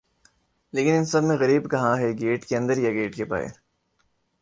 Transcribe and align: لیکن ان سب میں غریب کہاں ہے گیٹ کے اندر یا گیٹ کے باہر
لیکن 0.73 0.93
ان 0.93 1.05
سب 1.05 1.23
میں 1.23 1.37
غریب 1.37 1.69
کہاں 1.71 1.95
ہے 1.97 2.09
گیٹ 2.19 2.45
کے 2.45 2.57
اندر 2.57 2.77
یا 2.77 2.91
گیٹ 2.91 3.15
کے 3.15 3.25
باہر 3.25 3.51